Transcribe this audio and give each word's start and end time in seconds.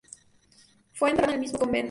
Fue 0.93 1.11
enterrada 1.11 1.33
en 1.33 1.35
el 1.35 1.41
mismo 1.41 1.59
convento. 1.59 1.79